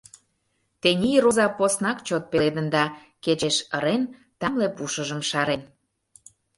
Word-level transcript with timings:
Тений 0.81 1.19
роза 1.23 1.47
поснак 1.57 1.97
чот 2.07 2.23
пеледын 2.31 2.67
да, 2.75 2.83
кечеш 3.23 3.57
ырен, 3.77 4.03
тамле 4.39 4.67
пушыжым 4.75 5.21
шарен. 5.29 5.61